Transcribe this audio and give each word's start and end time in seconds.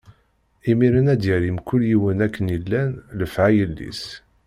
Imiren 0.71 1.11
ad 1.13 1.21
yerr 1.27 1.43
i 1.49 1.51
mkul 1.57 1.81
yiwen 1.89 2.19
akken 2.25 2.53
i 2.55 2.57
llan 2.63 2.89
lefɛayel-is. 3.17 4.03